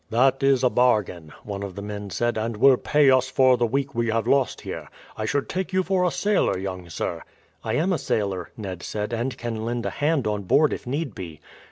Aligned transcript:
"That 0.09 0.41
is 0.41 0.63
a 0.63 0.69
bargain," 0.71 1.31
one 1.43 1.61
of 1.61 1.75
the 1.75 1.83
men 1.83 2.09
said, 2.09 2.35
"and 2.35 2.57
will 2.57 2.75
pay 2.75 3.11
us 3.11 3.29
for 3.29 3.55
the 3.55 3.67
week 3.67 3.93
we 3.93 4.07
have 4.07 4.25
lost 4.25 4.61
here. 4.61 4.87
I 5.15 5.25
should 5.25 5.47
take 5.47 5.73
you 5.73 5.83
for 5.83 6.03
a 6.05 6.09
sailor, 6.09 6.57
young 6.57 6.89
sir." 6.89 7.21
"I 7.63 7.75
am 7.75 7.93
a 7.93 7.99
sailor," 7.99 8.49
Ned 8.57 8.81
said, 8.81 9.13
"and 9.13 9.37
can 9.37 9.63
lend 9.63 9.85
a 9.85 9.91
hand 9.91 10.25
on 10.25 10.41
board 10.41 10.73
if 10.73 10.87
need 10.87 11.13
be." 11.13 11.39